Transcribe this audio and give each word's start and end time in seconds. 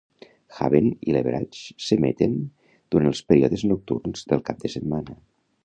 "Haven" 0.59 0.87
i 1.09 1.13
"Leverage" 1.15 1.75
s'emeten 1.89 2.33
durant 2.95 3.13
els 3.13 3.23
períodes 3.33 3.67
nocturns 3.73 4.27
del 4.33 4.45
cap 4.51 4.65
de 4.65 4.77
setmana. 4.79 5.19